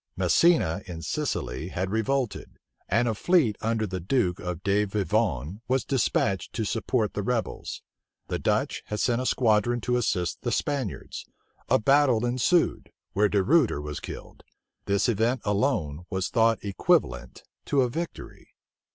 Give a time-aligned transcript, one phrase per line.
[0.15, 2.57] Messina in Sicily had revolted;
[2.89, 7.83] and a fleet under the duke de Vivonne was despatched to support the rebels.
[8.27, 11.27] The Dutch had sent a squadron to assist the Spaniards.
[11.69, 14.43] A battle ensued, where De Ruyter was killed.
[14.85, 18.55] This event alone was thought equivalent to a victory.